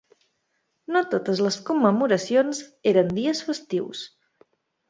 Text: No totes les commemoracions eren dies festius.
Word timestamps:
No 0.95 1.03
totes 1.11 1.43
les 1.47 1.59
commemoracions 1.69 2.65
eren 2.93 3.15
dies 3.21 3.43
festius. 3.51 4.03